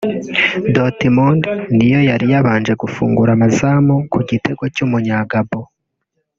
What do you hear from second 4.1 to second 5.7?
ku gitego cy’Umunya-Gabon